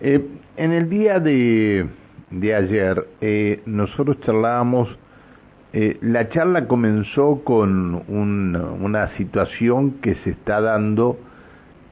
Eh, 0.00 0.26
en 0.56 0.72
el 0.72 0.88
día 0.88 1.20
de, 1.20 1.88
ayer, 2.54 3.06
eh, 3.20 3.62
nosotros 3.66 4.20
charlábamos, 4.20 4.88
eh, 5.72 5.98
la 6.00 6.28
charla 6.28 6.68
comenzó 6.68 7.42
con 7.44 8.02
un, 8.08 8.56
una 8.56 9.08
situación 9.16 9.92
que 10.00 10.14
se 10.16 10.30
está 10.30 10.60
dando 10.60 11.18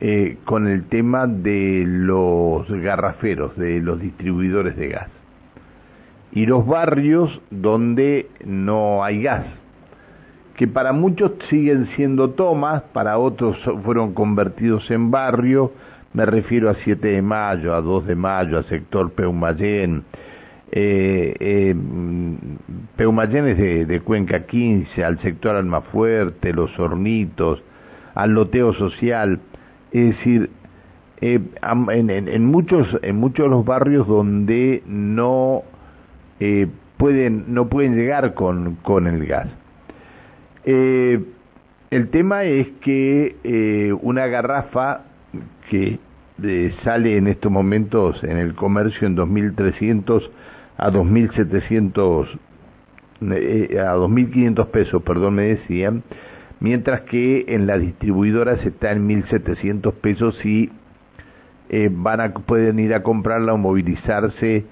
eh, 0.05 0.39
con 0.45 0.67
el 0.67 0.89
tema 0.89 1.29
de 1.29 1.85
los 1.87 2.69
garraferos, 2.69 3.57
de 3.57 3.81
los 3.81 4.01
distribuidores 4.01 4.77
de 4.77 4.89
gas, 4.89 5.09
y 6.33 6.47
los 6.47 6.67
barrios 6.67 7.41
donde 7.51 8.29
no 8.45 9.05
hay 9.05 9.23
gas, 9.23 9.47
que 10.57 10.67
para 10.67 10.93
muchos 10.93 11.33
siguen 11.49 11.87
siendo 11.95 12.31
tomas, 12.31 12.83
para 12.93 13.17
otros 13.17 13.57
fueron 13.85 14.13
convertidos 14.13 14.91
en 14.91 15.13
barrios, 15.13 15.71
me 16.15 16.27
refiero 16.27 16.69
a 16.69 16.75
7 16.75 17.09
de 17.09 17.23
mayo, 17.23 17.75
a 17.75 17.81
2 17.81 18.07
de 18.07 18.15
mayo, 18.15 18.59
al 18.59 18.65
sector 18.67 19.13
Peumayén. 19.13 20.05
Eh, 20.75 21.35
eh, 21.39 21.75
es 22.97 23.89
de, 23.89 24.01
Cuenca 24.01 24.47
15, 24.47 25.05
al 25.05 25.19
sector 25.21 25.57
Almafuerte, 25.57 26.53
Los 26.53 26.79
Hornitos, 26.79 27.63
al 28.15 28.33
loteo 28.33 28.73
social. 28.75 29.41
Es 29.91 30.17
decir, 30.17 30.51
eh, 31.21 31.41
en, 31.63 32.45
muchos, 32.47 32.99
en 33.03 33.17
muchos 33.17 33.45
de 33.45 33.51
los 33.51 33.65
barrios 33.65 34.07
donde 34.07 34.83
no 34.87 35.63
eh, 36.41 36.67
pueden, 36.97 37.55
no 37.55 37.69
pueden 37.69 37.97
llegar 37.97 38.35
con, 38.35 38.77
con 38.77 39.07
el 39.07 39.27
gas. 39.27 39.49
El 40.65 42.09
tema 42.11 42.45
es 42.45 42.69
que 42.81 43.93
una 44.01 44.27
garrafa 44.29 45.03
que 45.69 45.99
eh, 46.43 46.75
sale 46.85 47.17
en 47.17 47.29
estos 47.29 47.51
momentos 47.51 48.23
en 48.25 48.37
el 48.37 48.55
comercio 48.55 49.07
en 49.07 49.17
2.300 49.17 50.31
a 50.77 50.91
2.700 50.91 52.29
eh, 53.31 53.79
a 53.79 53.95
2.500 53.95 54.67
pesos, 54.69 55.03
perdón, 55.03 55.35
me 55.37 55.45
decían, 55.45 56.03
mientras 56.61 57.03
que 57.03 57.45
en 57.49 57.67
las 57.67 57.81
distribuidoras 57.81 58.65
está 58.67 58.93
en 58.93 59.09
1.700 59.09 59.93
pesos 59.95 60.45
y 60.45 60.71
eh, 61.69 61.89
van 61.91 62.21
a 62.21 62.33
pueden 62.35 62.79
ir 62.79 62.95
a 62.95 63.03
comprarla 63.03 63.55
o 63.55 63.59
movilizarse 63.59 64.65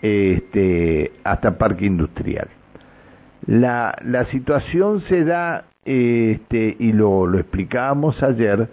este, 0.00 1.12
hasta 1.24 1.58
parque 1.58 1.86
industrial. 1.86 2.48
La, 3.46 3.96
la 4.04 4.26
situación 4.26 5.00
se 5.08 5.24
da, 5.24 5.64
este, 5.84 6.76
y 6.78 6.92
lo, 6.92 7.26
lo 7.26 7.38
explicábamos 7.38 8.22
ayer, 8.22 8.68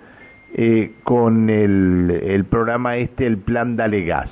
eh, 0.57 0.93
con 1.03 1.49
el, 1.49 2.21
el, 2.23 2.45
programa 2.45 2.95
este, 2.95 3.27
el 3.27 3.39
plan 3.39 3.75
Dale 3.75 4.05
Gas. 4.05 4.29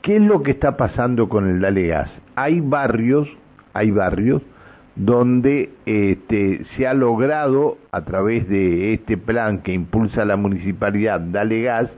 ¿Qué 0.00 0.16
es 0.16 0.22
lo 0.22 0.42
que 0.42 0.50
está 0.50 0.78
pasando 0.78 1.28
con 1.28 1.46
el 1.46 1.60
Dale 1.60 1.88
Gas? 1.88 2.10
Hay 2.36 2.60
barrios, 2.60 3.28
hay 3.74 3.90
barrios 3.90 4.40
donde 4.96 5.68
este, 5.84 6.64
se 6.74 6.86
ha 6.86 6.94
logrado 6.94 7.76
a 7.92 8.06
través 8.06 8.48
de 8.48 8.94
este 8.94 9.18
plan 9.18 9.58
que 9.58 9.74
impulsa 9.74 10.24
la 10.24 10.36
municipalidad 10.36 11.20
Dale 11.20 11.60
Gas 11.62 11.90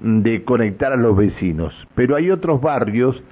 de 0.00 0.42
conectar 0.42 0.92
a 0.92 0.96
los 0.96 1.16
vecinos, 1.16 1.72
pero 1.94 2.16
hay 2.16 2.32
otros 2.32 2.60
barrios 2.60 3.22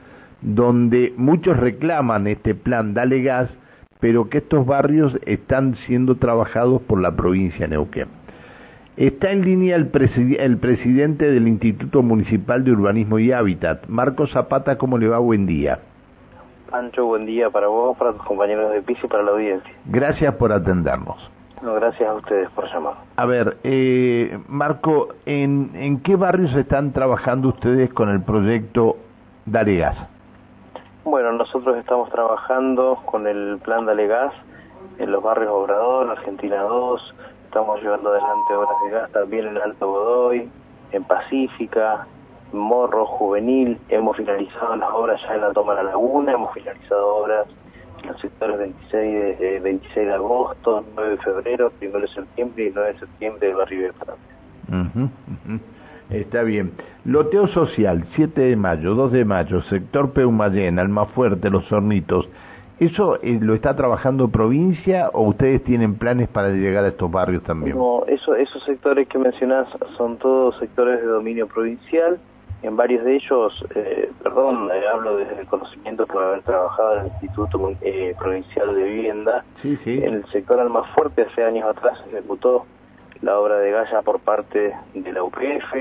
donde 0.40 1.12
muchos 1.16 1.56
reclaman 1.56 2.28
este 2.28 2.54
plan 2.54 2.94
Dale 2.94 3.22
Gas, 3.22 3.50
pero 3.98 4.28
que 4.28 4.38
estos 4.38 4.64
barrios 4.64 5.18
están 5.26 5.74
siendo 5.86 6.14
trabajados 6.14 6.80
por 6.82 7.00
la 7.00 7.16
provincia 7.16 7.66
de 7.66 7.70
Neuquén. 7.70 8.23
Está 8.96 9.32
en 9.32 9.42
línea 9.42 9.74
el, 9.74 9.90
el, 10.38 10.58
presidente 10.58 11.28
del 11.28 11.48
Instituto 11.48 12.00
Municipal 12.02 12.62
de 12.62 12.70
Urbanismo 12.70 13.18
y 13.18 13.32
Hábitat, 13.32 13.86
Marco 13.88 14.28
Zapata, 14.28 14.78
¿cómo 14.78 14.98
le 14.98 15.08
va? 15.08 15.18
Buen 15.18 15.46
día. 15.46 15.80
Pancho, 16.70 17.04
buen 17.04 17.26
día 17.26 17.50
para 17.50 17.66
vos, 17.66 17.98
para 17.98 18.12
tus 18.12 18.22
compañeros 18.22 18.72
de 18.72 18.82
piso 18.82 19.06
y 19.06 19.08
para 19.08 19.24
la 19.24 19.32
audiencia. 19.32 19.72
Gracias 19.86 20.32
por 20.36 20.52
atendernos. 20.52 21.28
No, 21.60 21.74
gracias 21.74 22.08
a 22.08 22.14
ustedes 22.14 22.48
por 22.50 22.66
llamar. 22.72 22.94
A 23.16 23.26
ver, 23.26 23.56
eh, 23.64 24.38
Marco, 24.46 25.08
¿en, 25.26 25.72
¿en 25.74 26.00
qué 26.00 26.14
barrios 26.14 26.54
están 26.54 26.92
trabajando 26.92 27.48
ustedes 27.48 27.92
con 27.92 28.10
el 28.10 28.22
proyecto 28.22 28.96
Dale 29.44 29.76
Gas? 29.76 29.96
Bueno, 31.04 31.32
nosotros 31.32 31.76
estamos 31.78 32.10
trabajando 32.10 33.02
con 33.06 33.26
el 33.26 33.58
plan 33.64 33.86
Dale 33.86 34.06
Gas 34.06 34.32
en 35.00 35.10
los 35.10 35.20
barrios 35.20 35.50
Obrador, 35.50 36.10
Argentina 36.10 36.62
2, 36.62 37.14
estamos 37.54 37.80
llevando 37.80 38.10
adelante 38.10 38.52
obras 38.52 38.76
de 38.84 38.90
gas 38.90 39.12
también 39.12 39.46
en 39.46 39.56
Alto 39.58 39.86
Godoy, 39.86 40.48
en 40.90 41.04
Pacífica, 41.04 42.04
Morro, 42.52 43.06
Juvenil, 43.06 43.78
hemos 43.90 44.16
finalizado 44.16 44.74
las 44.74 44.90
obras 44.90 45.22
ya 45.22 45.36
en 45.36 45.40
la 45.42 45.52
Toma 45.52 45.76
de 45.76 45.84
la 45.84 45.90
Laguna, 45.90 46.32
hemos 46.32 46.52
finalizado 46.52 47.14
obras 47.14 47.46
en 48.02 48.08
los 48.08 48.20
sectores 48.20 48.58
26 48.58 48.90
de, 48.90 49.56
eh, 49.56 49.60
26 49.60 50.04
de 50.04 50.14
agosto, 50.14 50.84
9 50.96 51.10
de 51.10 51.16
febrero, 51.18 51.72
1 51.80 52.00
de 52.00 52.08
septiembre 52.08 52.64
y 52.64 52.72
9 52.74 52.92
de 52.92 52.98
septiembre 52.98 53.46
del 53.46 53.56
barrio 53.56 53.82
de 53.82 53.92
Francia. 53.92 54.34
Uh. 54.72 55.58
Está 56.10 56.42
bien. 56.42 56.72
Loteo 57.04 57.46
social, 57.46 58.04
7 58.16 58.40
de 58.40 58.56
mayo, 58.56 58.96
2 58.96 59.12
de 59.12 59.24
mayo, 59.24 59.62
sector 59.62 60.10
Peumayén, 60.10 60.80
Almafuerte, 60.80 61.50
Los 61.50 61.70
Hornitos. 61.70 62.28
¿Eso 62.84 63.18
eh, 63.22 63.38
lo 63.40 63.54
está 63.54 63.74
trabajando 63.74 64.28
provincia 64.28 65.08
o 65.14 65.22
ustedes 65.28 65.64
tienen 65.64 65.96
planes 65.96 66.28
para 66.28 66.50
llegar 66.50 66.84
a 66.84 66.88
estos 66.88 67.10
barrios 67.10 67.42
también? 67.42 67.78
No, 67.78 68.04
eso, 68.06 68.34
esos 68.34 68.62
sectores 68.64 69.08
que 69.08 69.18
mencionás 69.18 69.68
son 69.96 70.18
todos 70.18 70.58
sectores 70.58 71.00
de 71.00 71.06
dominio 71.06 71.46
provincial. 71.46 72.18
En 72.62 72.76
varios 72.76 73.04
de 73.04 73.16
ellos, 73.16 73.64
eh, 73.74 74.10
perdón, 74.22 74.70
eh, 74.72 74.82
hablo 74.92 75.16
desde 75.16 75.40
el 75.40 75.46
conocimiento 75.46 76.06
por 76.06 76.24
haber 76.24 76.42
trabajado 76.42 76.94
en 76.94 77.00
el 77.00 77.06
Instituto 77.06 77.72
eh, 77.80 78.14
Provincial 78.18 78.74
de 78.74 78.84
Vivienda. 78.84 79.44
Sí, 79.62 79.78
sí. 79.84 80.02
En 80.02 80.14
el 80.14 80.26
sector 80.26 80.60
Almafuerte, 80.60 81.22
hace 81.22 81.42
años 81.42 81.66
atrás, 81.68 81.98
se 82.04 82.10
ejecutó 82.10 82.66
la 83.22 83.38
obra 83.38 83.58
de 83.58 83.70
Galla 83.70 84.02
por 84.02 84.20
parte 84.20 84.74
de 84.92 85.12
la 85.12 85.22
UPF. 85.22 85.74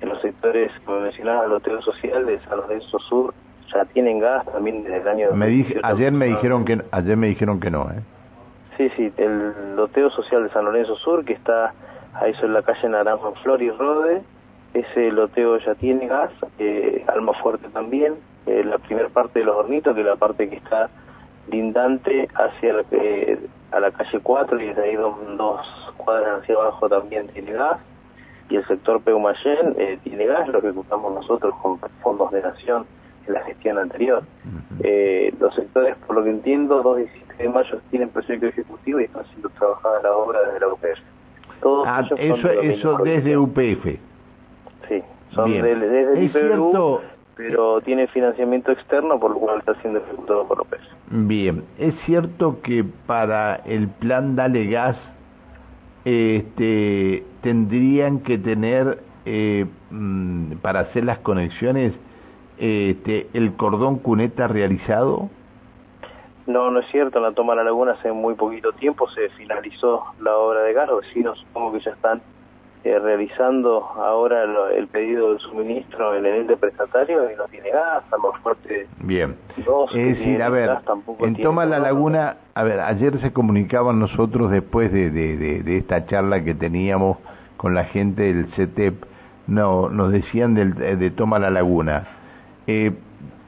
En 0.00 0.08
los 0.08 0.20
sectores, 0.20 0.70
como 0.84 1.00
mencionaba, 1.00 1.44
el 1.44 1.50
loteo 1.50 1.82
social 1.82 2.24
de 2.24 2.38
San 2.40 2.58
Lorenzo 2.58 3.00
Sur, 3.00 3.34
ya 3.72 3.84
tienen 3.86 4.18
gas 4.18 4.44
también 4.46 4.84
desde 4.84 4.98
el 4.98 5.08
año 5.08 5.32
me 5.32 5.46
dije, 5.46 5.80
ayer 5.82 6.12
me 6.12 6.26
dijeron 6.26 6.64
que 6.64 6.82
ayer 6.90 7.16
me 7.16 7.28
dijeron 7.28 7.60
que 7.60 7.70
no 7.70 7.90
eh 7.90 8.00
sí 8.76 8.90
sí 8.96 9.12
el 9.16 9.76
loteo 9.76 10.10
social 10.10 10.44
de 10.44 10.50
San 10.50 10.64
Lorenzo 10.64 10.96
Sur 10.96 11.24
que 11.24 11.32
está 11.32 11.74
ahí 12.14 12.34
sobre 12.34 12.52
la 12.52 12.62
calle 12.62 12.88
Naranjo 12.88 13.34
Flor 13.42 13.62
y 13.62 13.70
Rode 13.70 14.22
ese 14.74 15.10
loteo 15.10 15.58
ya 15.58 15.74
tiene 15.74 16.06
gas 16.06 16.30
eh, 16.58 17.04
Almafuerte 17.08 17.68
también 17.68 18.14
eh, 18.46 18.62
la 18.64 18.78
primera 18.78 19.08
parte 19.08 19.40
de 19.40 19.44
los 19.44 19.56
hornitos 19.56 19.94
que 19.94 20.00
es 20.00 20.06
la 20.06 20.16
parte 20.16 20.48
que 20.48 20.56
está 20.56 20.90
lindante 21.50 22.28
hacia 22.34 22.72
la, 22.74 22.84
eh, 22.90 23.38
a 23.70 23.80
la 23.80 23.90
calle 23.90 24.20
4 24.20 24.60
y 24.60 24.66
desde 24.66 24.82
ahí 24.82 24.96
dos, 24.96 25.14
dos 25.36 25.94
cuadras 25.96 26.42
hacia 26.42 26.54
abajo 26.54 26.88
también 26.88 27.28
tiene 27.28 27.52
gas 27.52 27.78
y 28.48 28.56
el 28.56 28.66
sector 28.66 29.00
Peumayén 29.00 29.74
eh, 29.78 29.98
tiene 30.02 30.26
gas 30.26 30.48
lo 30.48 30.58
ejecutamos 30.58 31.14
nosotros 31.14 31.54
con 31.62 31.78
fondos 32.02 32.30
de 32.30 32.42
nación 32.42 32.86
la 33.32 33.40
gestión 33.42 33.78
anterior. 33.78 34.22
Eh, 34.80 35.34
los 35.40 35.54
sectores, 35.54 35.96
por 36.06 36.16
lo 36.16 36.24
que 36.24 36.30
entiendo, 36.30 36.82
2 36.82 36.98
y 36.98 37.02
17 37.02 37.42
de 37.42 37.48
mayo 37.48 37.80
tienen 37.90 38.08
proyecto 38.10 38.46
ejecutivo 38.46 39.00
y 39.00 39.04
están 39.04 39.24
siendo 39.26 39.48
trabajada 39.50 40.02
la 40.02 40.12
obra 40.12 40.40
desde 40.42 40.60
la 40.60 40.68
UPF. 40.68 41.00
Todos 41.60 41.86
ah, 41.88 42.00
eso, 42.18 42.48
de 42.48 42.74
eso 42.74 42.98
desde 42.98 43.36
UPF. 43.36 43.84
Sí, 44.88 45.02
son 45.30 45.52
de, 45.52 45.62
desde 45.62 46.20
el 46.20 46.30
cierto... 46.30 47.02
pero 47.34 47.80
tiene 47.80 48.06
financiamiento 48.08 48.72
externo, 48.72 49.18
por 49.18 49.32
lo 49.32 49.38
cual 49.38 49.58
está 49.58 49.74
siendo 49.80 50.00
ejecutado 50.00 50.46
por 50.46 50.60
UPF. 50.60 50.82
Bien, 51.10 51.64
es 51.78 51.94
cierto 52.04 52.60
que 52.62 52.84
para 53.06 53.56
el 53.64 53.88
plan 53.88 54.36
Dale 54.36 54.66
Gas 54.66 54.96
este, 56.04 57.24
tendrían 57.42 58.20
que 58.20 58.38
tener, 58.38 59.00
eh, 59.24 59.66
para 60.62 60.80
hacer 60.80 61.04
las 61.04 61.18
conexiones, 61.18 61.94
este, 62.58 63.28
el 63.34 63.54
cordón 63.54 63.98
cuneta 63.98 64.48
realizado? 64.48 65.28
No, 66.46 66.70
no 66.70 66.80
es 66.80 66.86
cierto, 66.88 67.18
en 67.18 67.24
la 67.24 67.32
toma 67.32 67.54
de 67.54 67.58
la 67.58 67.64
laguna 67.64 67.92
hace 67.92 68.12
muy 68.12 68.34
poquito 68.34 68.72
tiempo 68.72 69.08
se 69.08 69.28
finalizó 69.30 70.04
la 70.20 70.36
obra 70.36 70.62
de 70.62 70.72
gas, 70.72 70.88
los 70.88 71.00
vecinos 71.00 71.38
supongo 71.40 71.72
que 71.72 71.80
ya 71.80 71.90
están 71.90 72.22
eh, 72.84 72.98
realizando 73.00 73.84
ahora 73.96 74.44
el, 74.44 74.78
el, 74.78 74.86
pedido 74.86 75.30
del 75.30 75.40
suministro 75.40 76.14
en 76.14 76.24
el 76.24 76.36
ente 76.36 76.56
prestatario 76.56 77.28
y 77.32 77.34
no 77.34 77.46
tiene 77.46 77.70
gas, 77.70 78.04
a 78.12 78.16
lo 78.16 78.32
fuerte. 78.34 78.86
Bien, 79.00 79.34
dos, 79.64 79.92
es 79.92 80.18
decir, 80.18 80.40
a 80.40 80.48
ver, 80.50 80.70
en 81.18 81.36
toma 81.42 81.66
la 81.66 81.80
laguna, 81.80 82.36
a 82.54 82.62
ver, 82.62 82.78
ayer 82.78 83.18
se 83.20 83.32
comunicaban 83.32 83.98
nosotros 83.98 84.52
después 84.52 84.92
de, 84.92 85.10
de, 85.10 85.36
de, 85.36 85.62
de 85.64 85.78
esta 85.78 86.06
charla 86.06 86.44
que 86.44 86.54
teníamos 86.54 87.18
con 87.56 87.74
la 87.74 87.86
gente 87.86 88.22
del 88.22 88.46
CETEP, 88.54 89.04
no, 89.46 89.88
nos 89.88 90.12
decían 90.12 90.54
del, 90.54 90.74
de 90.74 91.10
Toma 91.10 91.38
la 91.38 91.50
Laguna, 91.50 92.06
eh, 92.66 92.92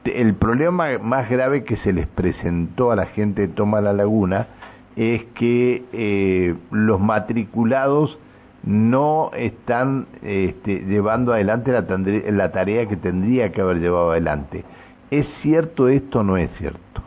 el 0.05 0.33
problema 0.35 0.97
más 0.99 1.29
grave 1.29 1.63
que 1.63 1.77
se 1.77 1.93
les 1.93 2.07
presentó 2.07 2.91
a 2.91 2.95
la 2.95 3.05
gente 3.07 3.41
de 3.41 3.47
Toma 3.49 3.81
la 3.81 3.93
Laguna 3.93 4.47
es 4.95 5.23
que 5.35 5.83
eh, 5.93 6.55
los 6.71 6.99
matriculados 6.99 8.17
no 8.63 9.31
están 9.33 10.07
este, 10.21 10.79
llevando 10.81 11.33
adelante 11.33 11.71
la, 11.71 11.85
la 12.31 12.51
tarea 12.51 12.87
que 12.87 12.97
tendría 12.97 13.51
que 13.51 13.61
haber 13.61 13.77
llevado 13.77 14.11
adelante. 14.11 14.63
¿Es 15.11 15.27
cierto 15.41 15.87
esto 15.87 16.19
o 16.19 16.23
no 16.23 16.37
es 16.37 16.49
cierto? 16.57 17.01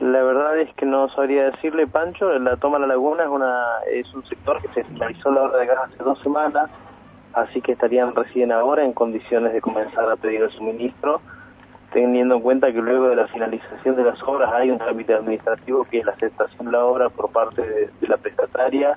La 0.00 0.22
verdad 0.22 0.58
es 0.58 0.72
que 0.74 0.86
no 0.86 1.08
sabría 1.10 1.44
decirle, 1.50 1.86
Pancho, 1.86 2.36
la 2.38 2.56
toma 2.56 2.78
la 2.78 2.88
laguna 2.88 3.22
es, 3.22 3.28
una, 3.28 3.64
es 3.92 4.14
un 4.14 4.24
sector 4.24 4.60
que 4.60 4.68
se 4.68 4.84
finalizó 4.84 5.30
la 5.30 5.42
obra 5.42 5.58
de 5.58 5.66
gas 5.66 5.78
hace 5.84 6.02
dos 6.02 6.18
semanas, 6.20 6.70
así 7.34 7.60
que 7.60 7.72
estarían 7.72 8.14
recién 8.14 8.52
ahora 8.52 8.84
en 8.84 8.92
condiciones 8.92 9.52
de 9.52 9.60
comenzar 9.60 10.10
a 10.10 10.16
pedir 10.16 10.42
el 10.42 10.50
suministro, 10.50 11.20
teniendo 11.92 12.36
en 12.36 12.40
cuenta 12.40 12.72
que 12.72 12.80
luego 12.80 13.08
de 13.08 13.16
la 13.16 13.26
finalización 13.28 13.96
de 13.96 14.04
las 14.04 14.22
obras 14.22 14.50
hay 14.52 14.70
un 14.70 14.78
trámite 14.78 15.14
administrativo 15.14 15.84
que 15.84 15.98
es 15.98 16.06
la 16.06 16.12
aceptación 16.12 16.66
de 16.66 16.72
la 16.72 16.84
obra 16.84 17.10
por 17.10 17.30
parte 17.30 17.62
de, 17.62 17.90
la 18.08 18.16
prestataria 18.16 18.96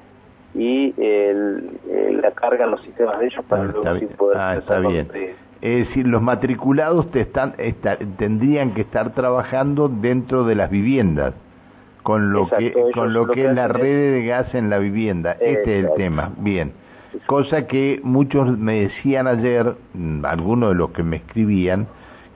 y 0.54 0.94
el, 0.98 2.22
la 2.22 2.32
carga 2.32 2.66
en 2.66 2.72
los 2.72 2.82
sistemas 2.82 3.20
de 3.20 3.26
ellos 3.26 3.44
para 3.46 3.64
ah, 3.64 3.66
luego 3.66 4.00
sí 4.00 4.06
poder 4.06 4.38
ah, 4.38 4.56
está 4.58 4.80
bien. 4.80 5.08
Es 5.62 5.88
decir, 5.88 6.08
los 6.08 6.22
matriculados 6.22 7.10
te 7.12 7.22
están, 7.22 7.56
tendrían 8.18 8.74
que 8.74 8.82
estar 8.82 9.14
trabajando 9.14 9.90
dentro 9.90 10.46
de 10.46 10.56
las 10.56 10.70
viviendas, 10.70 11.34
con 12.04 12.32
lo 12.32 12.48
que, 12.48 12.72
con 12.94 13.14
lo, 13.14 13.28
que, 13.28 13.48
es 13.48 13.56
la 13.56 13.68
red 13.68 14.14
de 14.14 14.26
gas 14.26 14.54
en 14.54 14.70
la 14.70 14.78
vivienda. 14.78 15.32
este 15.40 15.80
es 15.80 15.86
el 15.86 15.94
tema. 15.96 16.32
Bien. 16.38 16.74
Cosa 17.26 17.68
que 17.68 18.00
muchos 18.04 18.58
me 18.58 18.82
decían 18.82 19.28
ayer, 19.28 19.76
mm, 19.94 20.26
algunos 20.26 20.70
de 20.70 20.76
los 20.76 20.92
que 20.92 21.04
me 21.04 21.18
escribían, 21.18 21.88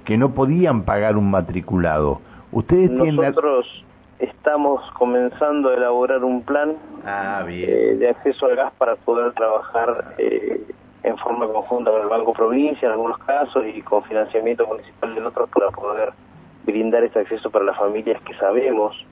que 0.05 0.17
no 0.17 0.33
podían 0.33 0.83
pagar 0.83 1.17
un 1.17 1.29
matriculado. 1.29 2.21
Ustedes 2.51 2.89
Nosotros 2.89 3.85
estamos 4.19 4.81
comenzando 4.91 5.69
a 5.69 5.75
elaborar 5.75 6.23
un 6.23 6.41
plan 6.41 6.75
ah, 7.05 7.45
eh, 7.47 7.95
de 7.97 8.09
acceso 8.09 8.47
al 8.47 8.55
gas 8.55 8.73
para 8.77 8.95
poder 8.97 9.33
trabajar 9.33 10.15
eh, 10.17 10.61
en 11.03 11.17
forma 11.17 11.47
conjunta 11.47 11.91
con 11.91 12.01
el 12.01 12.07
Banco 12.07 12.33
Provincia 12.33 12.87
en 12.87 12.93
algunos 12.93 13.17
casos 13.19 13.63
y 13.73 13.81
con 13.81 14.03
financiamiento 14.03 14.67
municipal 14.67 15.17
en 15.17 15.25
otros 15.25 15.49
para 15.49 15.71
poder 15.71 16.13
brindar 16.65 17.03
este 17.03 17.19
acceso 17.19 17.49
para 17.49 17.65
las 17.65 17.77
familias 17.77 18.21
que 18.23 18.33
sabemos 18.35 19.05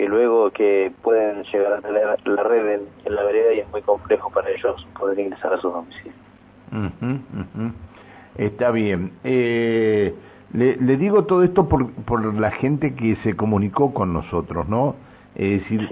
que 0.00 0.08
luego 0.08 0.50
que 0.50 0.90
pueden 1.02 1.42
llegar 1.42 1.74
a 1.74 1.80
tener 1.82 2.02
la 2.24 2.42
red 2.42 2.80
en, 3.04 3.14
la 3.14 3.22
vereda 3.22 3.52
y 3.52 3.58
es 3.58 3.68
muy 3.68 3.82
complejo 3.82 4.30
para 4.30 4.48
ellos 4.48 4.88
poder 4.98 5.18
ingresar 5.18 5.52
a 5.52 5.58
sus 5.58 5.74
domicilios. 5.74 6.16
Está 8.38 8.70
bien. 8.70 9.12
Eh, 9.24 10.14
le, 10.54 10.76
le, 10.76 10.96
digo 10.96 11.24
todo 11.24 11.42
esto 11.42 11.68
por, 11.68 11.92
por 11.92 12.34
la 12.34 12.50
gente 12.50 12.94
que 12.94 13.16
se 13.16 13.36
comunicó 13.36 13.92
con 13.92 14.14
nosotros, 14.14 14.66
¿no? 14.70 14.94
Es 15.34 15.60
decir, 15.64 15.86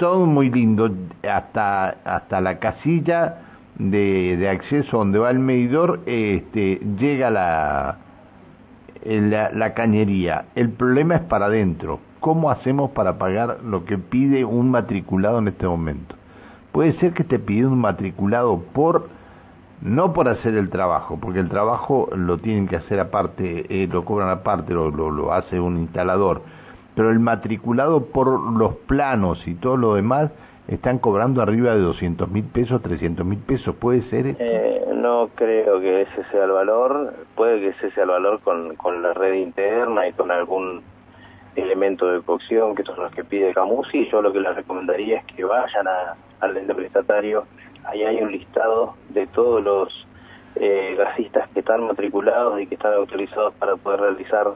todo 0.00 0.26
muy 0.26 0.50
lindo, 0.50 0.90
hasta, 1.26 1.96
hasta 2.04 2.42
la 2.42 2.58
casilla 2.58 3.38
de, 3.78 4.36
de 4.36 4.50
acceso 4.50 4.98
donde 4.98 5.18
va 5.18 5.30
el 5.30 5.38
medidor, 5.38 6.00
este, 6.04 6.78
llega 6.98 7.30
la, 7.30 7.96
la, 9.02 9.50
la 9.50 9.72
cañería. 9.72 10.44
El 10.54 10.72
problema 10.72 11.16
es 11.16 11.22
para 11.22 11.46
adentro. 11.46 12.00
¿Cómo 12.26 12.50
hacemos 12.50 12.90
para 12.90 13.18
pagar 13.18 13.58
lo 13.62 13.84
que 13.84 13.98
pide 13.98 14.44
un 14.44 14.68
matriculado 14.68 15.38
en 15.38 15.46
este 15.46 15.64
momento? 15.64 16.16
Puede 16.72 16.94
ser 16.94 17.12
que 17.12 17.22
te 17.22 17.38
pide 17.38 17.68
un 17.68 17.78
matriculado 17.78 18.64
por 18.72 19.06
no 19.80 20.12
por 20.12 20.28
hacer 20.28 20.56
el 20.56 20.68
trabajo, 20.68 21.20
porque 21.22 21.38
el 21.38 21.48
trabajo 21.48 22.08
lo 22.16 22.38
tienen 22.38 22.66
que 22.66 22.74
hacer 22.74 22.98
aparte, 22.98 23.66
eh, 23.68 23.86
lo 23.86 24.04
cobran 24.04 24.28
aparte, 24.30 24.74
lo, 24.74 24.90
lo, 24.90 25.12
lo, 25.12 25.32
hace 25.32 25.60
un 25.60 25.78
instalador, 25.78 26.42
pero 26.96 27.12
el 27.12 27.20
matriculado 27.20 28.06
por 28.06 28.26
los 28.58 28.74
planos 28.74 29.46
y 29.46 29.54
todo 29.54 29.76
lo 29.76 29.94
demás 29.94 30.32
están 30.66 30.98
cobrando 30.98 31.42
arriba 31.42 31.76
de 31.76 31.80
200 31.80 32.28
mil 32.28 32.42
pesos, 32.46 32.82
300 32.82 33.24
mil 33.24 33.38
pesos, 33.38 33.72
¿puede 33.76 34.02
ser? 34.10 34.34
Eh, 34.40 34.84
no 34.96 35.28
creo 35.36 35.78
que 35.78 36.02
ese 36.02 36.24
sea 36.32 36.46
el 36.46 36.50
valor, 36.50 37.14
puede 37.36 37.60
que 37.60 37.68
ese 37.68 37.92
sea 37.92 38.02
el 38.02 38.10
valor 38.10 38.40
con, 38.40 38.74
con 38.74 39.00
la 39.00 39.14
red 39.14 39.34
interna 39.34 40.08
y 40.08 40.12
con 40.12 40.32
algún 40.32 40.82
elemento 41.56 42.06
de 42.10 42.20
cocción 42.22 42.74
que 42.74 42.84
son 42.84 43.00
los 43.00 43.12
que 43.12 43.24
pide 43.24 43.54
Camusi, 43.54 44.08
yo 44.10 44.22
lo 44.22 44.32
que 44.32 44.40
les 44.40 44.54
recomendaría 44.54 45.18
es 45.18 45.24
que 45.24 45.44
vayan 45.44 45.88
a, 45.88 46.16
al 46.40 46.56
ente 46.56 46.74
prestatario, 46.74 47.46
ahí 47.84 48.02
hay 48.02 48.22
un 48.22 48.32
listado 48.32 48.94
de 49.08 49.26
todos 49.28 49.62
los 49.62 50.06
eh, 50.56 50.94
gasistas 50.98 51.48
que 51.50 51.60
están 51.60 51.86
matriculados 51.86 52.60
y 52.60 52.66
que 52.66 52.74
están 52.74 52.94
autorizados 52.94 53.54
para 53.54 53.76
poder 53.76 54.00
realizar 54.00 54.46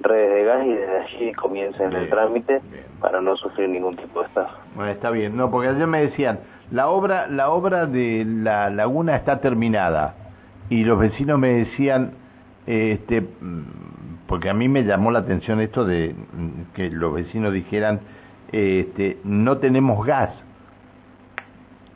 redes 0.00 0.34
de 0.34 0.44
gas 0.44 0.66
y 0.66 0.72
desde 0.72 0.98
allí 0.98 1.32
comiencen 1.32 1.92
el 1.92 2.08
trámite 2.08 2.60
para 3.00 3.20
no 3.20 3.36
sufrir 3.36 3.68
ningún 3.68 3.96
tipo 3.96 4.20
de 4.20 4.26
estafa. 4.26 4.58
Bueno, 4.74 4.90
está 4.90 5.10
bien, 5.10 5.36
no, 5.36 5.50
porque 5.50 5.68
ayer 5.68 5.86
me 5.86 6.02
decían, 6.02 6.40
la 6.70 6.88
obra, 6.88 7.26
la 7.28 7.50
obra 7.50 7.86
de 7.86 8.24
la 8.26 8.70
laguna 8.70 9.16
está 9.16 9.40
terminada. 9.40 10.14
Y 10.70 10.84
los 10.84 10.98
vecinos 10.98 11.38
me 11.38 11.48
decían, 11.48 12.12
este, 12.66 13.20
mm, 13.20 13.62
porque 14.26 14.50
a 14.50 14.54
mí 14.54 14.68
me 14.68 14.84
llamó 14.84 15.10
la 15.10 15.20
atención 15.20 15.60
esto 15.60 15.84
de 15.84 16.14
mm, 16.14 16.74
que 16.74 16.90
los 16.90 17.14
vecinos 17.14 17.52
dijeran, 17.52 18.00
este, 18.52 19.18
no 19.24 19.58
tenemos 19.58 20.06
gas 20.06 20.30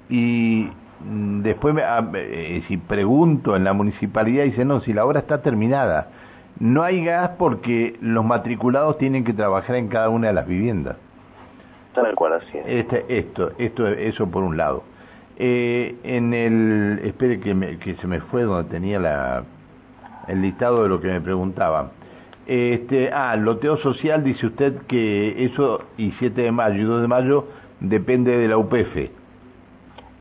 y 0.08 0.68
mm, 1.00 1.42
después 1.42 1.74
me, 1.74 1.82
ah, 1.82 2.08
eh, 2.14 2.62
si 2.68 2.76
pregunto 2.76 3.56
en 3.56 3.64
la 3.64 3.72
municipalidad 3.72 4.44
dice 4.44 4.64
no 4.64 4.80
si 4.80 4.92
la 4.92 5.04
obra 5.04 5.20
está 5.20 5.42
terminada 5.42 6.08
no 6.60 6.82
hay 6.82 7.04
gas 7.04 7.30
porque 7.38 7.96
los 8.00 8.24
matriculados 8.24 8.98
tienen 8.98 9.24
que 9.24 9.32
trabajar 9.32 9.76
en 9.76 9.88
cada 9.88 10.08
una 10.08 10.28
de 10.28 10.32
las 10.32 10.46
viviendas. 10.46 10.96
Tal 11.94 12.14
cual, 12.14 12.34
así 12.34 12.58
Este, 12.66 13.04
esto, 13.08 13.52
esto, 13.58 13.86
eso 13.86 14.28
por 14.28 14.42
un 14.42 14.56
lado. 14.56 14.82
Eh, 15.36 15.96
en 16.02 16.34
el, 16.34 17.00
espere 17.04 17.38
que, 17.38 17.78
que 17.78 17.94
se 17.96 18.06
me 18.06 18.20
fue 18.20 18.42
donde 18.42 18.68
tenía 18.70 18.98
la, 18.98 19.44
el 20.26 20.42
listado 20.42 20.82
de 20.82 20.88
lo 20.88 21.00
que 21.00 21.08
me 21.08 21.20
preguntaba. 21.20 21.92
Este, 22.48 23.10
ah, 23.12 23.36
loteo 23.36 23.76
social, 23.76 24.24
dice 24.24 24.46
usted 24.46 24.78
que 24.88 25.44
eso, 25.44 25.82
y 25.98 26.12
7 26.12 26.40
de 26.40 26.50
mayo 26.50 26.80
y 26.80 26.84
2 26.84 27.02
de 27.02 27.06
mayo, 27.06 27.44
depende 27.78 28.38
de 28.38 28.48
la 28.48 28.56
UPF. 28.56 29.10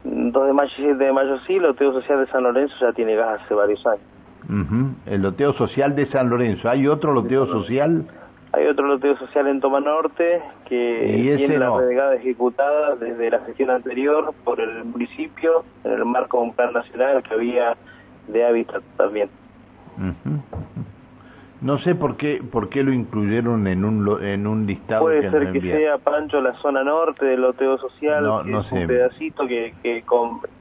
2 0.04 0.48
de 0.48 0.54
mayo 0.54 0.70
y 0.78 0.82
7 0.82 1.04
de 1.06 1.14
mayo 1.14 1.38
sí, 1.48 1.58
loteo 1.58 1.94
social 1.94 2.20
de 2.20 2.28
San 2.28 2.44
Lorenzo 2.44 2.76
ya 2.82 2.92
tiene 2.92 3.16
gas 3.16 3.42
hace 3.42 3.54
varios 3.54 3.86
años. 3.88 4.04
El 5.06 5.22
loteo 5.22 5.54
social 5.54 5.96
de 5.96 6.06
San 6.08 6.30
Lorenzo. 6.30 6.70
¿Hay 6.70 6.86
otro 6.88 7.14
loteo 7.14 7.48
social? 7.48 8.06
Hay 8.52 8.68
otro 8.68 8.88
loteo 8.88 9.18
social 9.18 9.48
en 9.48 9.62
Toma 9.62 9.80
Norte 9.80 10.42
que 10.68 11.34
tiene 11.38 11.58
la 11.58 11.68
no? 11.68 11.82
ejecutada 12.14 12.96
desde 12.96 13.30
la 13.30 13.40
gestión 13.40 13.70
anterior 13.70 14.34
por 14.44 14.60
el 14.60 14.84
municipio 14.84 15.64
en 15.86 15.94
el 15.94 16.06
marco 16.06 16.40
de 16.40 16.44
un 16.44 16.54
plan 16.54 16.74
nacional 16.74 17.24
que 17.24 17.34
había 17.34 17.78
de 18.28 18.46
hábitat 18.46 18.84
también. 18.98 19.30
No 21.62 21.80
sé 21.80 21.96
por 21.96 22.18
qué 22.18 22.44
por 22.52 22.70
qué 22.70 22.84
lo 22.84 22.94
incluyeron 22.94 23.68
en 23.68 23.84
un 23.84 24.24
en 24.24 24.46
un 24.46 24.68
listado. 24.68 25.02
Puede 25.02 25.30
ser 25.32 25.52
que 25.52 25.62
sea 25.62 25.98
Pancho 25.98 26.40
la 26.42 26.54
zona 26.56 26.84
norte 26.84 27.26
del 27.26 27.42
loteo 27.42 27.78
social, 27.80 28.44
que 28.46 28.58
es 28.58 28.72
un 28.72 28.88
pedacito 28.88 29.48
que 29.48 29.74
que, 29.82 30.04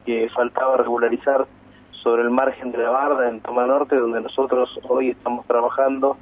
que 0.06 0.28
faltaba 0.30 0.78
regularizar 0.78 1.46
sobre 1.90 2.22
el 2.22 2.30
margen 2.30 2.72
de 2.72 2.78
la 2.78 2.90
barda 2.90 3.28
en 3.28 3.40
Toma 3.40 3.66
Norte, 3.66 3.96
donde 3.96 4.20
nosotros 4.20 4.78
hoy 4.88 5.10
estamos 5.10 5.44
trabajando, 5.46 6.16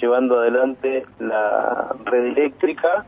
llevando 0.00 0.38
adelante 0.38 1.04
la 1.18 1.94
red 2.04 2.26
eléctrica 2.26 3.04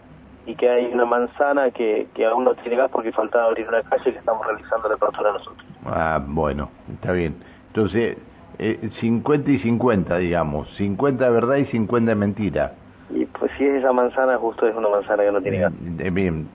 y 0.47 0.55
que 0.55 0.69
hay 0.69 0.87
una 0.87 1.05
manzana 1.05 1.71
que, 1.71 2.07
que 2.15 2.27
aún 2.27 2.45
no 2.45 2.55
tiene 2.55 2.77
gas 2.77 2.91
porque 2.91 3.13
faltaba 3.13 3.47
abrir 3.47 3.69
una 3.69 3.83
calle 3.83 4.13
que 4.13 4.19
estamos 4.19 4.47
realizando 4.47 4.89
la 4.89 4.95
apertura 4.95 5.33
nosotros. 5.33 5.67
Ah, 5.85 6.23
bueno, 6.25 6.71
está 6.93 7.13
bien. 7.13 7.37
Entonces, 7.69 8.19
eh, 8.59 8.91
50 9.01 9.51
y 9.51 9.59
50, 9.61 10.19
digamos, 10.19 10.69
50 10.77 11.25
de 11.25 11.31
verdad 11.31 11.57
y 11.57 11.67
50 11.67 12.11
de 12.11 12.15
mentira. 12.15 12.73
Y 13.11 13.25
pues 13.25 13.51
si 13.57 13.65
es 13.65 13.77
esa 13.77 13.93
manzana, 13.93 14.37
justo 14.37 14.67
es 14.67 14.75
una 14.75 14.89
manzana 14.89 15.23
que 15.23 15.33
no 15.33 15.41
tiene 15.41 15.59
gas. 15.59 15.73
Eh, 15.99 16.11
bien, 16.11 16.49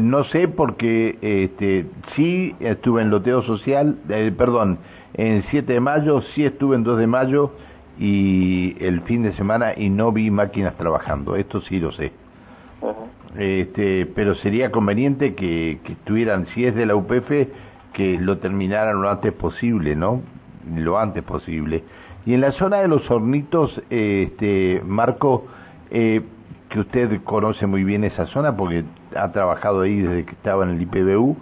no 0.00 0.24
sé 0.24 0.48
porque 0.48 1.18
este, 1.20 1.86
sí 2.14 2.54
estuve 2.60 3.02
en 3.02 3.10
loteo 3.10 3.42
social, 3.42 3.98
eh, 4.08 4.32
perdón, 4.36 4.78
en 5.14 5.42
7 5.50 5.72
de 5.72 5.80
mayo, 5.80 6.22
sí 6.34 6.44
estuve 6.44 6.76
en 6.76 6.84
2 6.84 6.98
de 6.98 7.06
mayo 7.06 7.52
y 7.98 8.76
el 8.80 9.02
fin 9.02 9.24
de 9.24 9.32
semana 9.34 9.74
y 9.76 9.90
no 9.90 10.10
vi 10.10 10.30
máquinas 10.30 10.74
trabajando, 10.76 11.36
esto 11.36 11.60
sí 11.62 11.80
lo 11.80 11.92
sé. 11.92 12.12
este, 13.36 14.06
pero 14.06 14.34
sería 14.36 14.70
conveniente 14.70 15.34
que, 15.34 15.80
que 15.84 15.92
estuvieran, 15.92 16.46
si 16.54 16.64
es 16.64 16.74
de 16.74 16.86
la 16.86 16.94
UPF, 16.94 17.30
que 17.92 18.18
lo 18.18 18.38
terminaran 18.38 19.02
lo 19.02 19.10
antes 19.10 19.32
posible, 19.32 19.96
¿no? 19.96 20.22
Lo 20.74 20.98
antes 20.98 21.22
posible. 21.22 21.82
Y 22.26 22.34
en 22.34 22.42
la 22.42 22.52
zona 22.52 22.78
de 22.78 22.88
los 22.88 23.10
hornitos, 23.10 23.82
este, 23.88 24.82
Marco, 24.84 25.46
eh, 25.90 26.22
que 26.68 26.80
usted 26.80 27.22
conoce 27.24 27.66
muy 27.66 27.84
bien 27.84 28.04
esa 28.04 28.26
zona 28.26 28.56
porque 28.56 28.84
ha 29.16 29.32
trabajado 29.32 29.82
ahí 29.82 30.00
desde 30.00 30.24
que 30.24 30.32
estaba 30.32 30.64
en 30.64 30.70
el 30.70 30.82
IPBU, 30.82 31.36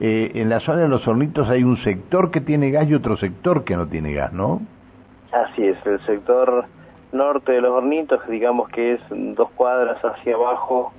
eh, 0.00 0.32
en 0.34 0.48
la 0.48 0.60
zona 0.60 0.82
de 0.82 0.88
los 0.88 1.06
hornitos 1.06 1.48
hay 1.50 1.62
un 1.62 1.76
sector 1.78 2.30
que 2.30 2.40
tiene 2.40 2.70
gas 2.70 2.88
y 2.88 2.94
otro 2.94 3.18
sector 3.18 3.64
que 3.64 3.76
no 3.76 3.86
tiene 3.86 4.14
gas, 4.14 4.32
¿no? 4.32 4.62
Así 5.30 5.66
es, 5.66 5.76
el 5.84 6.00
sector 6.06 6.64
norte 7.12 7.52
de 7.52 7.60
los 7.60 7.72
hornitos, 7.72 8.26
digamos 8.28 8.68
que 8.70 8.94
es 8.94 9.00
dos 9.10 9.50
cuadras 9.50 10.02
hacia 10.02 10.34
abajo 10.34 10.92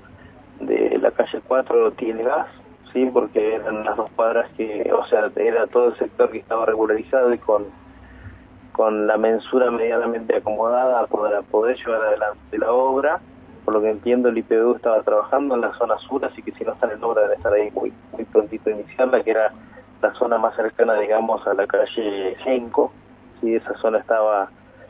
de 0.59 0.99
la 1.01 1.09
calle 1.11 1.41
4, 1.47 1.91
tiene 1.93 2.23
gas, 2.23 2.47
sí, 2.93 3.09
porque 3.11 3.55
eran 3.55 3.83
las 3.85 3.97
dos 3.97 4.09
cuadras 4.15 4.49
que, 4.57 4.91
o 4.93 5.05
sea, 5.05 5.31
era 5.35 5.67
todo 5.67 5.89
el 5.89 5.97
sector 5.97 6.31
que 6.31 6.39
estaba 6.39 6.65
regularizado 6.65 7.33
y 7.33 7.37
con 7.37 7.65
con 8.71 9.07
la 9.07 9.17
mensura 9.17 9.69
medianamente 9.69 10.37
acomodada 10.37 11.05
para 11.07 11.41
poder 11.41 11.77
llevar 11.77 12.01
adelante 12.01 12.57
la 12.57 12.71
obra. 12.71 13.19
Por 13.65 13.75
lo 13.75 13.81
que 13.81 13.89
entiendo, 13.89 14.29
el 14.29 14.37
IPU 14.37 14.75
estaba 14.75 15.03
trabajando 15.03 15.55
en 15.55 15.61
la 15.61 15.73
zona 15.73 15.97
sur, 15.99 16.25
así 16.25 16.41
que 16.41 16.51
si 16.53 16.63
no 16.63 16.73
están 16.73 16.91
en 16.91 17.03
obra 17.03 17.21
deben 17.21 17.37
estar 17.37 17.53
ahí 17.53 17.69
muy, 17.71 17.93
muy 18.11 18.25
prontito 18.25 18.69
a 18.69 18.73
iniciarla, 18.73 19.23
que 19.23 19.31
era 19.31 19.53
la 20.01 20.13
zona 20.15 20.37
más 20.37 20.55
cercana, 20.55 20.95
digamos, 20.95 21.45
a 21.45 21.53
la 21.53 21.67
calle 21.67 22.35
5. 22.43 22.93
Si 23.39 23.55
esa 23.55 23.75
zona 23.77 23.99
estaba, 23.99 24.49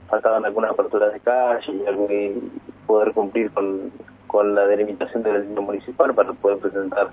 faltaban 0.09 0.45
algunas 0.45 0.71
aperturas 0.71 1.11
de 1.11 1.19
calle 1.19 1.73
y, 1.73 2.61
poder 2.87 3.13
cumplir 3.13 3.51
con, 3.51 3.91
con 4.27 4.55
la 4.55 4.65
delimitación 4.65 5.23
del 5.23 5.47
municipal 5.49 6.13
para 6.13 6.33
poder 6.33 6.57
presentar 6.57 7.09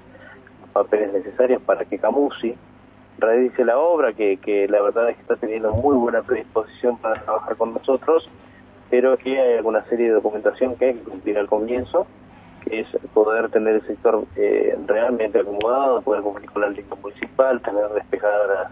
papeles 0.84 1.12
necesarios 1.12 1.62
para 1.62 1.84
que 1.84 1.98
Camusi 1.98 2.54
realice 3.18 3.64
la 3.64 3.78
obra, 3.78 4.12
que, 4.12 4.36
que 4.38 4.68
la 4.68 4.80
verdad 4.80 5.10
es 5.10 5.16
que 5.16 5.22
está 5.22 5.36
teniendo 5.36 5.72
muy 5.72 5.96
buena 5.96 6.22
predisposición 6.22 6.98
para 6.98 7.22
trabajar 7.22 7.56
con 7.56 7.74
nosotros, 7.74 8.30
pero 8.90 9.16
que 9.18 9.40
hay 9.40 9.56
alguna 9.56 9.84
serie 9.84 10.06
de 10.06 10.12
documentación 10.12 10.76
que 10.76 10.86
hay 10.86 10.94
que 10.94 11.02
cumplir 11.02 11.38
al 11.38 11.48
comienzo, 11.48 12.06
que 12.64 12.80
es 12.80 12.88
poder 13.12 13.50
tener 13.50 13.76
el 13.76 13.86
sector 13.86 14.24
eh, 14.36 14.76
realmente 14.86 15.40
acomodado, 15.40 16.02
poder 16.02 16.22
cumplir 16.22 16.50
con 16.50 16.62
la 16.62 16.70
línea 16.70 16.94
municipal, 17.02 17.60
tener 17.60 17.88
despejadas 17.90 18.70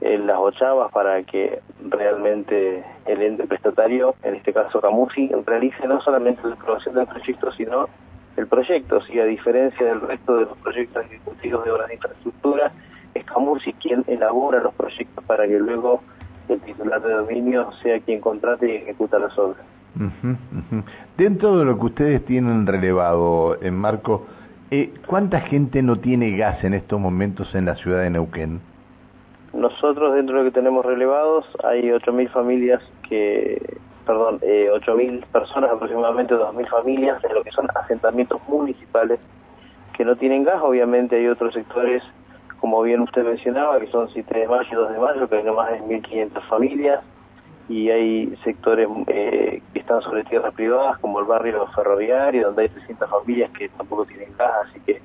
eh, 0.00 0.18
las 0.18 0.38
ochavas 0.38 0.90
para 0.90 1.22
que 1.22 1.60
realmente 1.80 2.84
el 3.06 3.22
ente 3.22 3.46
prestatario, 3.46 4.16
en 4.24 4.34
este 4.34 4.52
caso 4.52 4.80
Camusi, 4.80 5.30
realice 5.46 5.86
no 5.86 6.00
solamente 6.00 6.42
la 6.44 6.54
aprobación 6.54 6.96
del 6.96 7.06
proyecto, 7.06 7.52
sino 7.52 7.88
el 8.36 8.46
proyecto, 8.46 9.00
si 9.02 9.18
a 9.18 9.24
diferencia 9.24 9.86
del 9.86 10.00
resto 10.00 10.36
de 10.36 10.44
los 10.46 10.58
proyectos 10.58 11.04
ejecutivos 11.04 11.64
de 11.64 11.70
obras 11.70 11.88
de 11.88 11.94
infraestructura, 11.94 12.72
es 13.14 13.24
Camursi 13.24 13.72
quien 13.74 14.04
elabora 14.06 14.62
los 14.62 14.74
proyectos 14.74 15.24
para 15.24 15.46
que 15.46 15.58
luego 15.58 16.02
el 16.48 16.60
titular 16.60 17.02
de 17.02 17.12
dominio 17.12 17.70
sea 17.82 18.00
quien 18.00 18.20
contrate 18.20 18.72
y 18.72 18.76
ejecuta 18.76 19.18
las 19.18 19.38
obras. 19.38 19.64
Dentro 21.18 21.58
de 21.58 21.64
lo 21.66 21.78
que 21.78 21.86
ustedes 21.86 22.24
tienen 22.24 22.66
relevado, 22.66 23.60
en 23.60 23.74
Marco, 23.76 24.26
eh, 24.70 24.92
¿cuánta 25.06 25.40
gente 25.40 25.82
no 25.82 25.96
tiene 25.96 26.34
gas 26.36 26.64
en 26.64 26.72
estos 26.72 26.98
momentos 26.98 27.54
en 27.54 27.66
la 27.66 27.76
ciudad 27.76 28.02
de 28.02 28.10
Neuquén? 28.10 28.60
Nosotros, 29.52 30.14
dentro 30.14 30.38
de 30.38 30.44
lo 30.44 30.50
que 30.50 30.54
tenemos 30.54 30.84
relevados, 30.84 31.46
hay 31.62 31.82
8.000 31.82 32.30
familias 32.30 32.82
que, 33.06 33.60
perdón, 34.06 34.38
eh, 34.42 34.68
8.000 34.72 35.24
personas, 35.26 35.70
aproximadamente 35.70 36.34
2.000 36.34 36.68
familias, 36.68 37.24
en 37.24 37.34
lo 37.34 37.42
que 37.42 37.52
son 37.52 37.68
asentamientos 37.74 38.40
municipales 38.48 39.20
que 39.96 40.04
no 40.04 40.16
tienen 40.16 40.44
gas. 40.44 40.60
Obviamente 40.62 41.16
hay 41.16 41.28
otros 41.28 41.54
sectores 41.54 42.02
como 42.62 42.80
bien 42.82 43.00
usted 43.00 43.24
mencionaba, 43.24 43.80
que 43.80 43.88
son 43.88 44.08
7 44.08 44.38
de 44.38 44.46
mayo 44.46 44.68
y 44.70 44.74
2 44.76 44.92
de 44.92 44.98
mayo, 45.00 45.28
que 45.28 45.36
hay 45.36 45.42
más 45.42 45.72
de 45.72 45.80
1.500 45.80 46.42
familias, 46.42 47.04
y 47.68 47.90
hay 47.90 48.36
sectores 48.44 48.88
eh, 49.08 49.60
que 49.72 49.78
están 49.80 50.00
sobre 50.02 50.22
tierras 50.22 50.54
privadas, 50.54 50.96
como 50.98 51.18
el 51.18 51.24
barrio 51.24 51.66
ferroviario, 51.74 52.46
donde 52.46 52.62
hay 52.62 52.68
300 52.68 53.10
familias 53.10 53.50
que 53.50 53.68
tampoco 53.70 54.04
tienen 54.04 54.32
gas, 54.38 54.68
así 54.68 54.78
que 54.78 55.02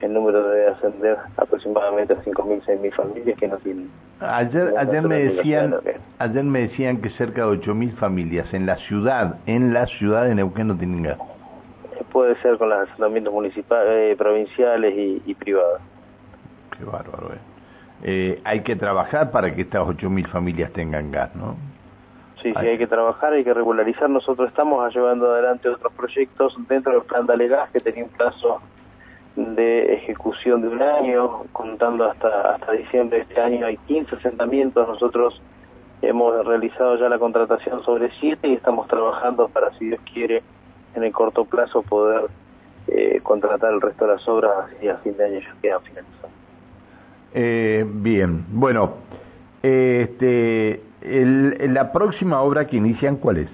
el 0.00 0.12
número 0.12 0.48
debe 0.48 0.68
ascender 0.68 1.16
aproximadamente 1.36 2.12
a 2.12 2.16
5.000, 2.16 2.62
6.000 2.64 2.92
familias 2.92 3.38
que 3.38 3.48
no 3.48 3.56
tienen. 3.58 3.90
Ayer, 4.20 4.74
ayer 4.78 5.02
me 5.02 5.24
decían, 5.24 5.74
ayer 6.18 6.44
me 6.44 6.60
decían 6.60 7.00
que 7.00 7.10
cerca 7.10 7.42
de 7.46 7.58
8.000 7.58 7.94
familias 7.96 8.52
en 8.52 8.66
la 8.66 8.76
ciudad, 8.76 9.38
en 9.46 9.72
la 9.72 9.86
ciudad 9.86 10.24
de 10.24 10.34
Neuquén 10.34 10.68
no 10.68 10.76
tienen 10.76 11.02
gas. 11.02 11.18
Puede 12.12 12.36
ser 12.40 12.56
con 12.56 12.70
los 12.70 12.78
asentamientos 12.88 13.32
municipales, 13.32 14.12
eh, 14.12 14.16
provinciales 14.16 14.94
y, 14.94 15.22
y 15.26 15.34
privados. 15.34 15.80
Qué 16.76 16.84
bárbaro, 16.84 17.32
eh. 17.32 17.38
eh. 18.04 18.40
hay 18.44 18.60
que 18.60 18.76
trabajar 18.76 19.30
para 19.30 19.54
que 19.54 19.62
estas 19.62 19.82
8.000 19.82 20.28
familias 20.28 20.72
tengan 20.72 21.10
gas, 21.10 21.34
¿no? 21.34 21.56
Sí, 22.42 22.52
sí, 22.52 22.66
hay 22.66 22.78
que 22.78 22.86
trabajar, 22.86 23.32
hay 23.32 23.44
que 23.44 23.54
regularizar. 23.54 24.10
Nosotros 24.10 24.48
estamos 24.48 24.94
llevando 24.94 25.32
adelante 25.32 25.68
otros 25.70 25.92
proyectos 25.94 26.56
dentro 26.68 26.92
del 26.92 27.02
plan 27.02 27.26
Dale 27.26 27.48
Gas, 27.48 27.70
que 27.70 27.80
tenía 27.80 28.04
un 28.04 28.10
plazo 28.10 28.60
de 29.56 29.94
ejecución 29.94 30.62
de 30.62 30.68
un 30.68 30.82
año, 30.82 31.44
contando 31.52 32.08
hasta, 32.08 32.54
hasta 32.54 32.72
diciembre 32.72 33.18
de 33.18 33.22
este 33.24 33.40
año 33.40 33.66
hay 33.66 33.76
15 33.88 34.16
asentamientos. 34.16 34.86
Nosotros 34.86 35.42
hemos 36.02 36.46
realizado 36.46 36.96
ya 36.96 37.08
la 37.08 37.18
contratación 37.18 37.82
sobre 37.82 38.10
7 38.20 38.46
y 38.46 38.54
estamos 38.54 38.86
trabajando 38.86 39.48
para, 39.48 39.72
si 39.78 39.86
Dios 39.86 40.00
quiere, 40.12 40.42
en 40.94 41.02
el 41.02 41.12
corto 41.12 41.44
plazo 41.44 41.82
poder 41.82 42.26
eh, 42.88 43.20
contratar 43.22 43.72
el 43.72 43.80
resto 43.80 44.06
de 44.06 44.12
las 44.12 44.28
obras 44.28 44.70
y 44.80 44.88
a 44.88 44.96
fin 44.98 45.16
de 45.16 45.24
año 45.24 45.40
ya 45.40 45.54
quedan 45.60 45.82
finalizadas. 45.82 46.30
Eh, 47.34 47.84
bien, 47.86 48.44
bueno, 48.48 48.94
este, 49.62 50.82
el, 51.02 51.74
la 51.74 51.92
próxima 51.92 52.40
obra 52.42 52.66
que 52.66 52.76
inician, 52.76 53.16
¿cuál 53.16 53.38
es? 53.38 53.50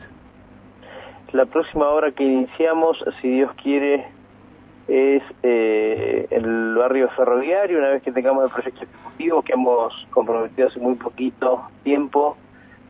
La 1.32 1.46
próxima 1.46 1.88
obra 1.88 2.12
que 2.12 2.24
iniciamos, 2.24 3.02
si 3.20 3.30
Dios 3.30 3.50
quiere, 3.62 4.06
es 4.92 5.22
eh, 5.42 6.26
el 6.28 6.74
barrio 6.74 7.08
ferroviario, 7.16 7.78
una 7.78 7.88
vez 7.88 8.02
que 8.02 8.12
tengamos 8.12 8.44
el 8.44 8.50
proyecto 8.50 8.84
ejecutivo 8.84 9.40
que 9.40 9.54
hemos 9.54 10.06
comprometido 10.10 10.68
hace 10.68 10.80
muy 10.80 10.96
poquito 10.96 11.62
tiempo 11.82 12.36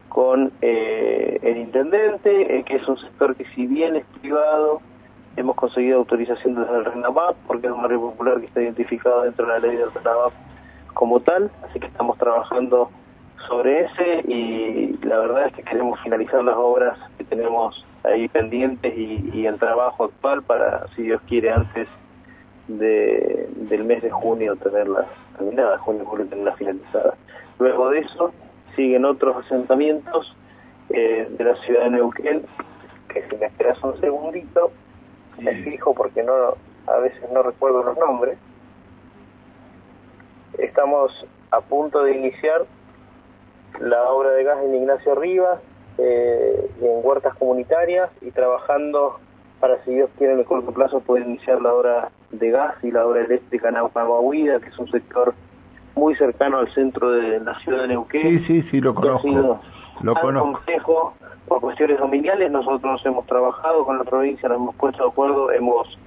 con 0.08 0.50
eh, 0.62 1.38
el 1.42 1.58
intendente, 1.58 2.58
eh, 2.58 2.64
que 2.64 2.74
es 2.74 2.88
un 2.88 2.98
sector 2.98 3.36
que 3.36 3.44
si 3.54 3.68
bien 3.68 3.94
es 3.94 4.04
privado, 4.20 4.80
hemos 5.36 5.54
conseguido 5.54 5.98
autorización 5.98 6.56
desde 6.56 6.76
el 6.76 6.84
RENAMAP, 6.86 7.36
porque 7.46 7.68
es 7.68 7.72
un 7.72 7.82
barrio 7.82 8.00
popular 8.00 8.40
que 8.40 8.46
está 8.46 8.60
identificado 8.60 9.22
dentro 9.22 9.46
de 9.46 9.52
la 9.52 9.58
ley 9.60 9.76
del 9.76 9.92
RENAMAP 9.92 10.32
como 10.94 11.20
tal, 11.20 11.52
así 11.62 11.78
que 11.78 11.86
estamos 11.86 12.18
trabajando 12.18 12.90
sobre 13.46 13.84
ese 13.84 14.20
y 14.28 14.96
la 15.02 15.18
verdad 15.18 15.46
es 15.46 15.54
que 15.54 15.62
queremos 15.62 16.00
finalizar 16.00 16.42
las 16.44 16.56
obras 16.56 16.98
que 17.18 17.24
tenemos 17.24 17.86
ahí 18.04 18.28
pendientes 18.28 18.92
y, 18.96 19.46
el 19.46 19.58
trabajo 19.58 20.04
actual 20.04 20.42
para, 20.42 20.86
si 20.94 21.02
Dios 21.02 21.20
quiere, 21.28 21.50
antes 21.50 21.88
de, 22.68 23.48
del 23.56 23.84
mes 23.84 24.02
de 24.02 24.10
junio 24.10 24.56
tenerlas 24.56 25.06
terminadas, 25.36 25.80
junio 25.80 26.04
julio 26.06 26.26
tenerlas 26.26 26.56
finalizadas. 26.56 27.14
Luego 27.58 27.90
de 27.90 28.00
eso 28.00 28.32
siguen 28.76 29.04
otros 29.04 29.44
asentamientos 29.44 30.36
eh, 30.90 31.28
de 31.30 31.44
la 31.44 31.56
ciudad 31.56 31.84
de 31.84 31.90
Neuquén, 31.90 32.42
que 33.08 33.22
si 33.28 33.36
me 33.36 33.46
esperas 33.46 33.82
un 33.82 34.00
segundito, 34.00 34.70
me 35.38 35.62
fijo 35.62 35.94
porque 35.94 36.22
no 36.22 36.32
a 36.86 36.96
veces 36.98 37.22
no 37.32 37.42
recuerdo 37.42 37.82
los 37.82 37.96
nombres 37.98 38.38
estamos 40.58 41.26
a 41.50 41.60
punto 41.60 42.02
de 42.04 42.16
iniciar 42.16 42.64
la 43.82 44.10
obra 44.10 44.30
de 44.30 44.44
gas 44.44 44.58
en 44.64 44.74
Ignacio 44.74 45.14
Rivas, 45.14 45.60
eh, 45.98 46.70
en 46.80 47.00
huertas 47.02 47.34
comunitarias 47.34 48.10
y 48.20 48.30
trabajando 48.30 49.18
para, 49.60 49.82
si 49.84 49.94
Dios 49.94 50.10
quiere, 50.18 50.34
en 50.34 50.40
el 50.40 50.44
corto 50.44 50.72
plazo 50.72 51.00
poder 51.00 51.24
iniciar 51.24 51.60
la 51.60 51.74
obra 51.74 52.10
de 52.30 52.50
gas 52.50 52.74
y 52.82 52.90
la 52.90 53.06
obra 53.06 53.22
eléctrica 53.22 53.68
en 53.68 53.76
Huida, 53.76 54.60
que 54.60 54.68
es 54.68 54.78
un 54.78 54.90
sector 54.90 55.34
muy 55.94 56.14
cercano 56.14 56.58
al 56.58 56.68
centro 56.72 57.10
de 57.10 57.40
la 57.40 57.58
ciudad 57.60 57.82
de 57.82 57.88
Neuquén. 57.88 58.22
Sí, 58.22 58.44
sí, 58.46 58.62
sí, 58.70 58.80
lo 58.80 58.94
conozco. 58.94 59.60
Lo 60.02 60.14
conozco. 60.14 60.52
complejo 60.52 61.14
por 61.46 61.60
cuestiones 61.60 61.98
dominiales. 61.98 62.50
Nosotros 62.50 63.04
hemos 63.04 63.26
trabajado 63.26 63.84
con 63.84 63.98
la 63.98 64.04
provincia, 64.04 64.48
nos 64.48 64.58
hemos 64.58 64.74
puesto 64.76 65.04
de 65.04 65.10
acuerdo, 65.10 65.52
hemos 65.52 65.98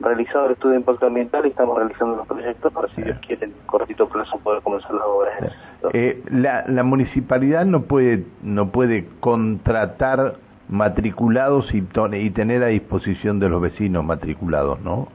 realizado 0.00 0.46
el 0.46 0.52
estudio 0.52 0.72
de 0.72 0.80
impacto 0.80 1.06
ambiental 1.06 1.46
y 1.46 1.48
estamos 1.48 1.76
realizando 1.76 2.16
los 2.16 2.26
proyectos 2.26 2.72
para, 2.72 2.88
si 2.88 3.02
Dios 3.02 3.18
quiere, 3.26 3.46
en 3.46 3.52
cortito 3.66 4.08
plazo 4.08 4.38
poder 4.38 4.62
comenzar 4.62 4.92
las 4.94 5.04
obras. 5.04 5.52
Eh, 5.92 6.22
la, 6.30 6.64
la 6.66 6.82
municipalidad 6.82 7.64
no 7.64 7.82
puede, 7.82 8.24
no 8.42 8.70
puede 8.70 9.06
contratar 9.20 10.36
matriculados 10.68 11.72
y, 11.74 11.86
y 12.12 12.30
tener 12.30 12.62
a 12.62 12.68
disposición 12.68 13.38
de 13.38 13.48
los 13.48 13.60
vecinos 13.60 14.04
matriculados, 14.04 14.80
¿no? 14.80 15.08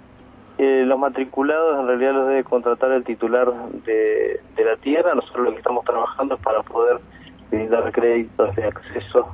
Eh, 0.59 0.83
los 0.85 0.97
matriculados 0.97 1.79
en 1.79 1.87
realidad 1.87 2.13
los 2.13 2.27
debe 2.27 2.43
contratar 2.43 2.91
el 2.91 3.03
titular 3.03 3.51
de, 3.85 4.39
de 4.55 4.65
la 4.65 4.75
tierra. 4.77 5.13
Nosotros 5.13 5.45
lo 5.45 5.51
que 5.51 5.57
estamos 5.57 5.85
trabajando 5.85 6.35
es 6.35 6.41
para 6.41 6.63
poder 6.63 6.97
brindar 7.51 7.91
créditos 7.91 8.55
de 8.55 8.63
acceso 8.65 9.27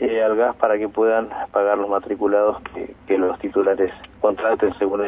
eh, 0.00 0.22
al 0.22 0.36
gas 0.36 0.56
para 0.56 0.78
que 0.78 0.88
puedan 0.88 1.28
pagar 1.52 1.78
los 1.78 1.88
matriculados 1.88 2.58
que, 3.06 3.18
los 3.18 3.38
titulares 3.38 3.92
contraten 4.20 4.74
según 4.74 5.02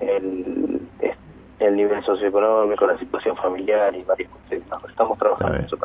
el, 0.00 0.80
el, 1.58 1.76
nivel 1.76 2.02
socioeconómico, 2.04 2.86
la 2.86 2.98
situación 2.98 3.36
familiar 3.36 3.94
y 3.94 4.02
varias 4.02 4.30
cosas. 4.30 4.88
Estamos 4.88 5.18
trabajando 5.18 5.56
en 5.56 5.64
eso. 5.64 5.78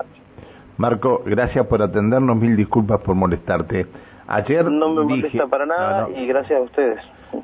Marco, 0.77 1.21
gracias 1.25 1.65
por 1.67 1.81
atendernos, 1.81 2.35
mil 2.35 2.57
disculpas 2.57 2.99
por 3.01 3.15
molestarte. 3.15 3.87
Ayer 4.27 4.69
no 4.69 4.89
me 4.89 5.03
molesta 5.03 5.47
para 5.47 5.65
nada 5.65 6.09
y 6.09 6.27
gracias 6.27 6.59
a 6.59 6.63
ustedes. 6.63 6.99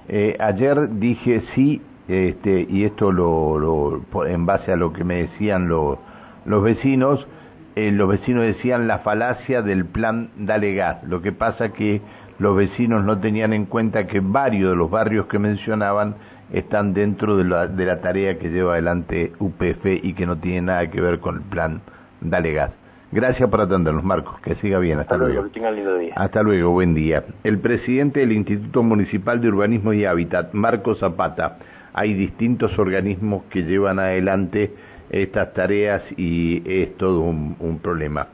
Eh, 0.07 0.35
ayer 0.39 0.89
dije 0.99 1.43
sí, 1.53 1.81
este, 2.07 2.65
y 2.69 2.83
esto 2.83 3.11
lo, 3.11 3.57
lo, 3.57 4.25
en 4.25 4.45
base 4.45 4.73
a 4.73 4.75
lo 4.75 4.91
que 4.91 5.03
me 5.03 5.23
decían 5.23 5.67
los 5.69 6.63
vecinos, 6.63 7.25
eh, 7.75 7.91
los 7.91 8.09
vecinos 8.09 8.43
decían 8.43 8.87
la 8.87 8.99
falacia 8.99 9.61
del 9.61 9.85
plan 9.85 10.29
Dale 10.37 10.73
Gas. 10.73 11.03
Lo 11.03 11.21
que 11.21 11.31
pasa 11.31 11.69
que 11.69 12.01
los 12.39 12.55
vecinos 12.55 13.03
no 13.03 13.19
tenían 13.19 13.53
en 13.53 13.65
cuenta 13.65 14.07
que 14.07 14.19
varios 14.19 14.71
de 14.71 14.75
los 14.75 14.89
barrios 14.89 15.27
que 15.27 15.39
mencionaban 15.39 16.15
están 16.51 16.93
dentro 16.93 17.37
de 17.37 17.45
la, 17.45 17.67
de 17.67 17.85
la 17.85 18.01
tarea 18.01 18.37
que 18.37 18.49
lleva 18.49 18.73
adelante 18.73 19.31
UPF 19.39 19.85
y 20.03 20.13
que 20.13 20.25
no 20.25 20.37
tiene 20.37 20.63
nada 20.63 20.89
que 20.89 20.99
ver 20.99 21.19
con 21.19 21.35
el 21.35 21.41
plan 21.43 21.81
Dale 22.19 22.53
Gas. 22.53 22.71
Gracias 23.11 23.49
por 23.49 23.59
atendernos, 23.59 24.05
Marcos. 24.05 24.39
Que 24.39 24.55
siga 24.55 24.79
bien. 24.79 24.99
Hasta, 24.99 25.17
luego. 25.17 25.43
día. 25.99 26.13
Hasta 26.15 26.43
luego. 26.43 26.71
Buen 26.71 26.93
día. 26.93 27.25
El 27.43 27.59
presidente 27.59 28.21
del 28.21 28.31
Instituto 28.31 28.83
Municipal 28.83 29.41
de 29.41 29.49
Urbanismo 29.49 29.91
y 29.91 30.05
Hábitat, 30.05 30.53
Marcos 30.53 30.99
Zapata. 30.99 31.57
Hay 31.93 32.13
distintos 32.13 32.79
organismos 32.79 33.43
que 33.49 33.63
llevan 33.63 33.99
adelante 33.99 34.73
estas 35.11 35.53
tareas 35.53 36.01
y 36.17 36.63
es 36.65 36.97
todo 36.97 37.19
un 37.21 37.79
problema. 37.83 38.27